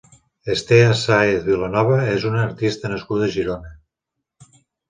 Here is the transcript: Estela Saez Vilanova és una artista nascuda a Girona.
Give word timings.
Estela 0.53 0.95
Saez 1.01 1.43
Vilanova 1.51 1.99
és 2.15 2.25
una 2.31 2.41
artista 2.47 2.93
nascuda 2.95 3.29
a 3.29 3.33
Girona. 3.39 3.75